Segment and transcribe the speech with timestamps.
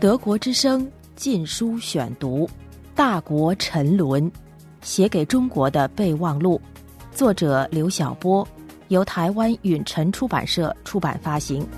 [0.00, 2.46] 德国之声禁书选读，
[2.94, 4.30] 《大国沉沦》，
[4.80, 6.58] 写给中国的备忘录，
[7.12, 8.48] 作者刘晓波，
[8.88, 11.68] 由台湾允晨出版社出版发行。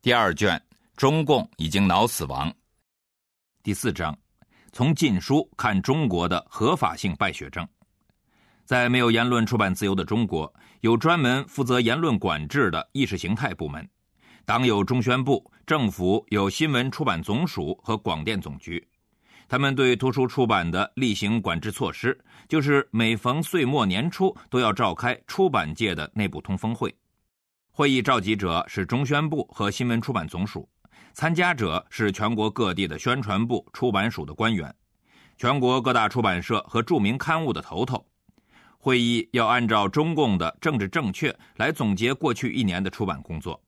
[0.00, 0.58] 第二卷，
[0.96, 2.50] 中共已经脑死亡。
[3.62, 4.16] 第四章，
[4.72, 7.68] 从禁书看中国的合法性败血症。
[8.64, 13.86] 在没有言论出版自由的中国，有专门负责言论管制的意识形态部门。
[14.48, 18.82] 党有中宣部，政府有新闻出版总署和广电总局。
[19.46, 26.94] 他们对图书出版的例行管制措施，就是每逢岁末年初都要召开出版界的内部通风会。
[27.70, 30.66] 会议召集者是中宣部和新闻出版总署，
[31.12, 34.74] 参加者是全国各地的宣传部、出版署的官员，
[35.36, 38.02] 全国各大出版社和著名刊物的头头。
[38.78, 43.62] 会议要按照中共的政治正确来总结过去一年的出版工作，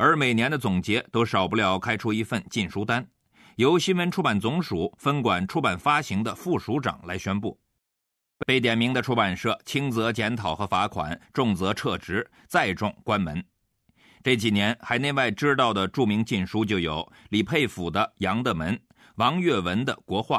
[0.00, 3.04] 而每年的总结都少不了开出一份禁书单，
[3.56, 7.58] 由新闻出版总署分管出版发行的副署长来宣布。
[8.46, 13.44] 被点名的出版社，轻则检讨和罚款，重则撤职，再重关门。
[14.22, 18.76] 这几年海内外知道的著名禁书就有李佩甫的《杨的门》，
[19.16, 20.38] 王岳文的《国画》，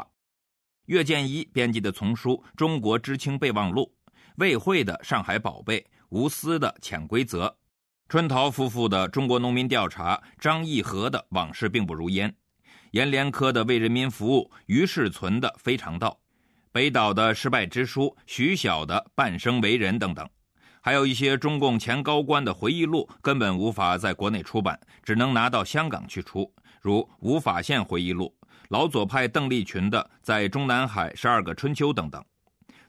[0.85, 3.93] 岳建一编辑的丛书《中国知青备忘录》，
[4.37, 7.47] 魏慧的《上海宝贝》，吴思的《潜规则》，
[8.09, 12.27] 春桃夫妇的《中国农民调查》，张义和的《往事并不如烟》，
[12.89, 16.09] 阎连科的《为人民服务》，于世存的《非常道》。
[16.71, 20.27] 北岛的失败之书，徐晓的半生为人等等，
[20.81, 28.35] 还有一些中共前高官的回忆录，根本无法在国内出版，只能拿到香港去出，如吴法宪回忆录、
[28.69, 32.25] 老左派邓丽群的《在中南海十二个春秋》等等。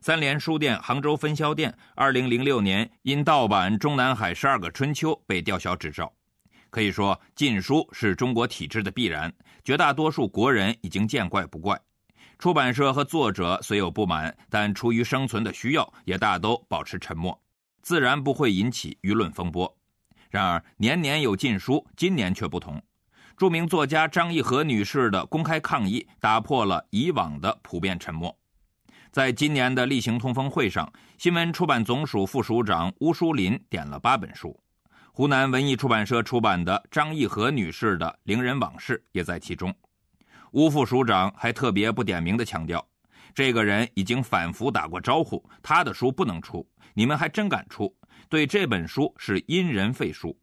[0.02, 6.10] 三联书店杭州分销店二零零六年因盗版《中南海十二个春秋》被吊销执照。
[6.70, 9.30] 可以说，禁书是中国体制的必然，
[9.62, 11.78] 绝大多数国人已经见怪不怪。
[12.38, 17.38] 出版社和作者虽有不满，但出于生存的需要，也大都保持沉默，
[17.82, 19.76] 自然不会引起舆论风波。
[20.30, 22.82] 然而，年年有禁书，今年却不同。
[23.36, 28.34] 著名作家张义和女士的公开抗议，打破了以往的普遍沉默。
[29.12, 34.56] 在今年的例行通风会上，新闻出版总署副署长邬淑林点了八本书，
[35.12, 39.74] 湖南文艺出版社出版的张义和女士的《伶人往事》也在其中。
[40.52, 42.86] 吴副署长还特别不点名的强调，
[43.34, 47.92] 这个人已经反复打过招呼，他的书不能出，你们还真敢出？
[48.28, 50.38] 对这本书是因人废书。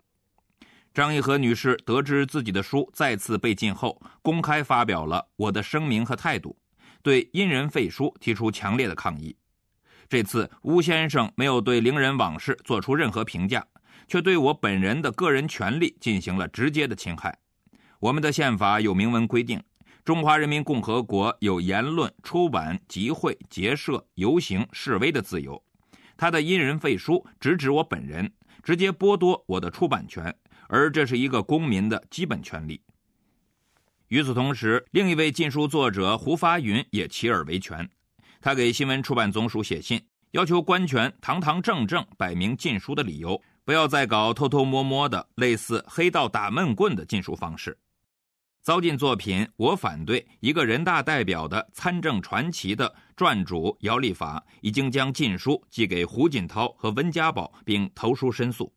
[0.93, 6.57] 张义和女士得知自己的书再次被禁后，公开发表了我的声明和态度，
[7.01, 9.35] 对因人废书提出强烈的抗议。
[10.09, 13.65] 这次吴先生没有对伶人往事做出任何评价，
[14.07, 17.37] 却对我本人的个人权利进行了直接的侵害。
[17.99, 19.61] 我们的宪法有明文规定。
[20.05, 25.61] 中华人民共和国有言论、出版、集会、结社、游行、示威的自由。
[26.15, 28.31] 他的因人废书直指我本人，
[28.63, 30.33] 直接剥夺我的出版权，
[30.69, 32.79] 而这是一个公民的基本权利。
[34.09, 37.87] 与此同时，另一位禁书作者胡发云也起而维权，
[38.39, 40.01] 他给新闻出版总署写信，
[40.31, 47.77] 要求官权堂堂正正摆明禁书的理由，不要再搞偷偷摸摸的类似黑道打闷棍的禁书方式。
[48.61, 50.25] 糟践作品，我反对。
[50.39, 58.73] 一个人大代表的参政传奇的撰主姚立法已经将禁书寄给胡锦涛和温家宝，并投书申诉。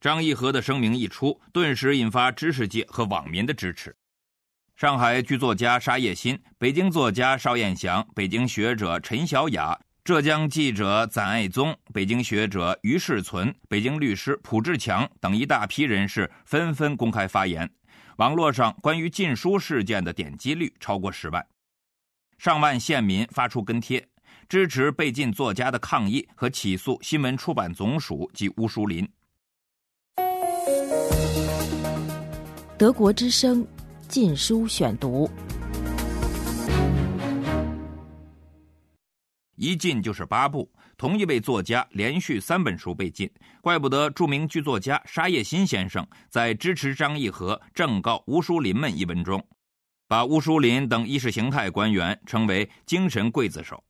[0.00, 3.94] 张义和的声明一出，顿时引发知识界和网民的支持。
[4.82, 17.70] 上海剧作家沙叶新、北京作家邵彦祥、北京学者陈小雅、浙江记者赞爱宗、北京学者于世存、北京律师蒲志强等一大批人士纷纷公开发言。
[18.16, 21.46] 网络上关于禁书事件的点击率超过十万，
[22.38, 24.04] 上万县民发出跟帖，
[24.48, 29.08] 支持被禁作家的抗议和起诉新闻出版总署及邬淑林。
[32.76, 33.64] 德国之声，
[34.12, 35.26] 禁书选读。
[39.56, 43.30] 一禁就是八部，同一位作家连续三本书被禁，
[43.62, 49.42] 怪不得著名剧作家沙叶新先生在支持张义和正告吴淑林们一文中，
[50.06, 53.82] 把吴淑林等意识形态官员称为精神刽子手。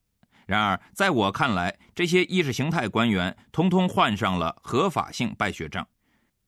[0.46, 5.84] 然而，在我看来，这些意识形态官员通通患上了合法性败血症。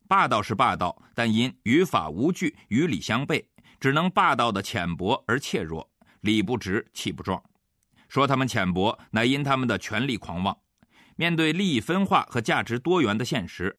[0.06, 3.42] 霸道是霸道，但因于法无据、与理相悖，
[3.84, 5.90] 只能霸道的浅薄而怯弱，
[6.22, 7.42] 理不直，气不壮。
[8.08, 10.56] 说他们浅薄，乃因他们的权力狂妄。
[11.16, 13.78] 面对利益分化和价值多元的现实，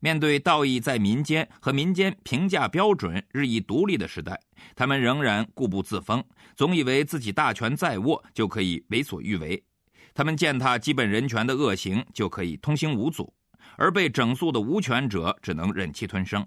[0.00, 4.38] 面对道义在民间和民间评价标准日益独立的时代，
[4.76, 6.22] 他们仍然固步自封，
[6.54, 9.64] 总以为自己大权在握就可以为所欲为。
[10.12, 13.32] 他们践踏基本人权的恶行就可以通行无阻，
[13.78, 16.46] 而被整肃的无权者只能忍气吞声。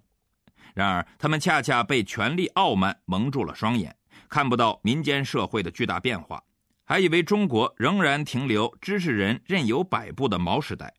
[0.74, 3.96] 然而，他们恰恰被权力傲慢蒙住了双眼，
[4.30, 6.44] 看不到民间社会的巨大变化，
[6.84, 10.94] 还以为中国仍然停留知识人任由摆布的毛时代。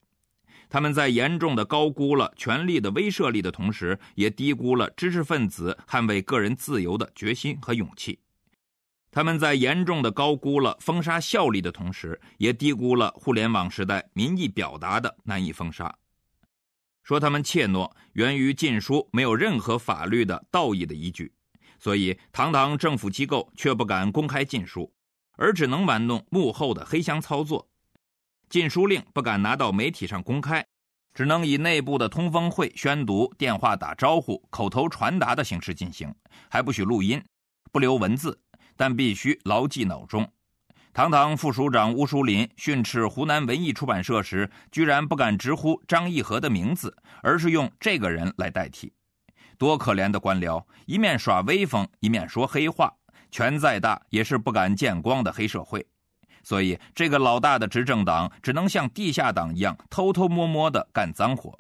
[0.69, 8.19] 他们在严重的高估了权力的威慑力的同时，也低估了知识分子捍卫个人自由的决心和勇气。
[9.11, 15.95] 他们在严重的高估了封杀效力的同时，也低估了互联网时代民意表达的难以封杀。
[17.03, 21.33] 说他们怯懦，源于禁书没有任何法律的道义的依据，
[21.79, 24.93] 所以堂堂政府机构却不敢公开禁书，
[25.37, 27.69] 而只能玩弄幕后的黑箱操作。
[28.49, 30.65] 禁书令不敢拿到媒体上公开，
[31.15, 36.15] 只能以内部的通风会宣读、电话打招呼、口头传达的形式进行，
[36.49, 37.23] 还不许录音，
[37.73, 38.39] 不留文字，
[38.77, 40.31] 但必须牢记脑中。
[40.95, 48.93] 堂堂副署长乌书林训斥湖南文艺出版社时，居然不敢直呼张义和的名字，而是用这个人来代替。
[49.57, 52.93] 多可怜的官僚，一面耍威风，一面说黑话，
[53.31, 55.87] 权再大也是不敢见光的黑社会。
[56.43, 61.59] 所以，这个老大的执政党只能像地下党一样偷偷摸摸的干脏活。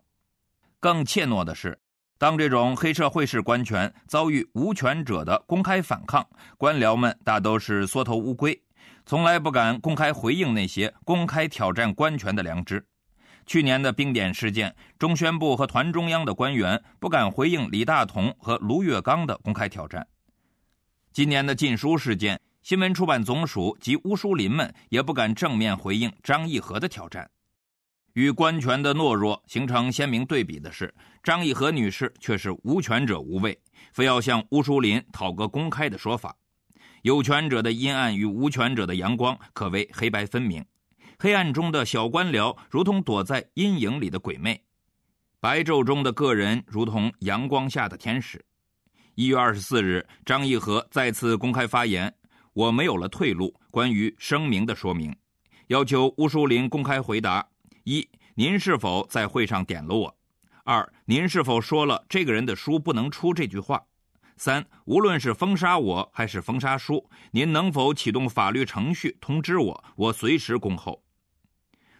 [0.78, 1.78] 更怯懦的是，
[2.18, 8.61] 当这种黑社会式官权遭遇无权者的公开反抗，官僚们大都是缩头乌龟，
[9.04, 12.84] 从来不敢公开回应那些公开挑战官权的良知。
[13.46, 20.06] 去年的冰点事件，中宣部和团中央的官员不敢回应李大同和卢月刚的公开挑战。
[21.12, 22.40] 今年的禁书事件。
[22.62, 27.28] 新闻出版总署及乌书林们也不敢正面回应张义和的挑战，
[28.12, 30.94] 与官权的懦弱形成鲜明对比的是，
[31.24, 33.58] 张义和女士却是无权者无畏，
[33.92, 36.36] 非要向乌书林讨个公开的说法。
[37.02, 40.64] 有权者的阴暗与无权者的阳光可谓黑白分明，
[41.18, 44.62] 黑暗中的小官僚如同躲在阴影里的鬼魅，
[45.40, 48.44] 白昼中的个人如同阳光下的天使。
[49.16, 52.14] 一月二十四日，张义和再次公开发言。
[52.52, 53.52] 我没有了退路。
[53.70, 55.14] 关于声明的说明，
[55.68, 57.44] 要求乌书林公开回答：
[57.82, 60.16] 一，您是否在会上点了我？
[60.62, 63.82] 二，您是否说了这个人的书不能出这句话？
[64.44, 69.84] 三，无论是封杀我还是封杀书，您能否启动法律程序通知我？
[69.94, 71.00] 我随时恭候。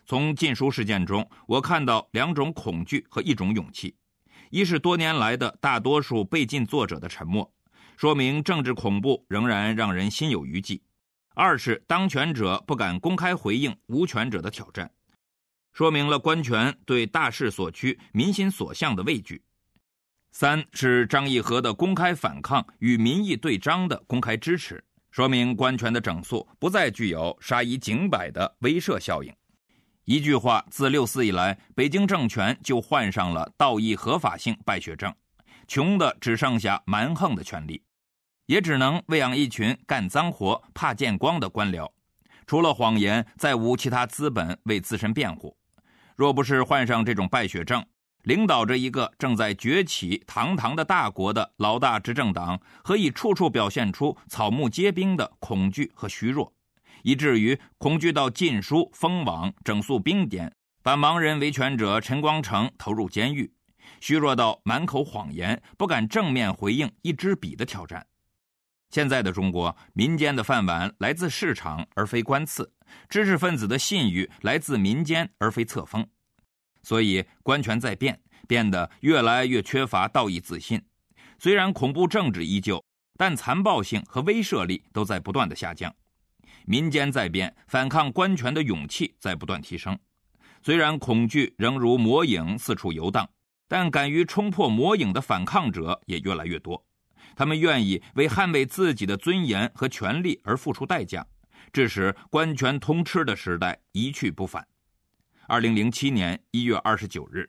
[0.05, 3.95] 从禁书事件中，我看到两种恐惧和一种勇气：
[4.51, 7.49] 一是多年来的大多数被禁作者的沉默。
[7.97, 10.83] 说明政治恐怖仍然让人心有余悸；
[11.37, 14.91] 二是当权者不敢公开回应无权者的挑战，
[15.73, 19.37] 说明了官权对大势所趋、民心所向的畏惧；
[20.33, 29.33] 三是张义和的公开反抗与民意对张的公开支持，说明官权的整肃不再具有杀一儆百的威慑效应。
[30.05, 35.15] 一句话，自六四以来，北京政权就患上了道义合法性败血症。
[35.69, 37.81] 穷的只剩下蛮横的权利，
[38.47, 41.89] 也只能喂养一群干脏活、怕见光的官僚。
[42.47, 45.57] 除了谎言，再无其他资本为自身辩护。
[46.17, 47.85] 若不是患上这种败血症，
[48.23, 56.53] 领导着一个正在崛起堂堂的大国的老大执政党，何以处处表现出草木皆兵的恐惧和虚弱，
[57.03, 63.53] 以至于恐惧到禁书、封网、整肃兵典，把盲人维权者陈光诚投入监狱？
[64.01, 68.07] 虚弱到满口谎言，不敢正面回应一支笔的挑战。
[68.91, 72.71] 现在的中国，民间的饭碗来自市场而非官赐，
[73.09, 76.07] 知识分子的信誉来自民间而非册封，
[76.83, 80.83] 所以官权在变，变得越来越缺乏道义自信。
[81.39, 82.85] 虽然恐怖政治依旧，
[83.17, 85.95] 但残暴性和威慑力都在不断的下降。
[86.65, 89.99] 民间在变，反抗官权的勇气在不断提升。
[90.63, 93.29] 虽然恐惧仍如魔影四处游荡。
[93.69, 96.85] 但敢于冲破魔影的反抗者也越来越多，
[97.35, 101.27] 他们愿意为捍卫自己的尊严和权利而付出代价，
[101.73, 104.69] 致使官权通吃的时代一去不返。
[105.53, 107.47] 二零零七年一月二十九日，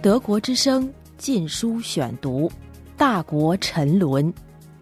[0.00, 2.48] 德国之声禁书选读
[2.96, 4.32] 《大国沉沦》，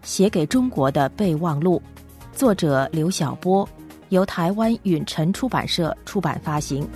[0.01, 1.83] 写给中国的备忘录，
[2.31, 3.67] 作者刘晓波，
[4.07, 6.87] 由台湾允晨出版社出版发行。